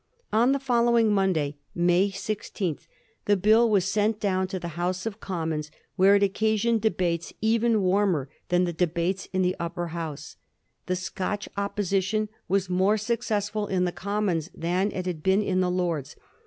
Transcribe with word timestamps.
On 0.33 0.51
the 0.51 0.57
following 0.59 1.13
Monday, 1.13 1.57
May 1.75 2.07
16th, 2.09 2.09
68 2.15 2.35
A. 2.39 2.73
BISTORT 2.73 2.73
OF 2.73 2.73
THE 2.73 2.73
FOUR 2.73 2.73
GEORGES. 2.73 2.85
CH.xxir. 3.21 3.25
the 3.27 3.37
Bill 3.37 3.69
was 3.69 3.85
sent 3.91 4.19
down 4.19 4.47
to 4.47 4.59
the 4.59 4.67
House 4.69 5.05
of 5.05 5.19
Commons, 5.19 5.71
where 5.95 6.15
it 6.15 6.23
occasioned 6.23 6.81
debates 6.81 7.33
even 7.39 7.81
warmer 7.83 8.29
than 8.49 8.63
the 8.63 8.73
debates 8.73 9.27
in 9.31 9.43
the 9.43 9.55
Upper 9.59 9.89
House. 9.89 10.37
The 10.87 10.95
Scotch 10.95 11.47
opposition 11.55 12.29
was 12.47 12.67
more 12.67 12.97
success 12.97 13.49
ful 13.49 13.67
in 13.67 13.85
the 13.85 13.91
Commons 13.91 14.49
than 14.55 14.91
it 14.91 15.05
had 15.05 15.21
been 15.21 15.43
in 15.43 15.59
the 15.61 15.69
Lords. 15.69 16.15